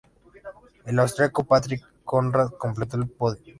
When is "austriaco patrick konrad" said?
0.97-2.49